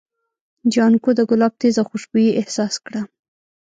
[0.73, 3.01] جانکو د ګلاب تېزه خوشبويي احساس کړه.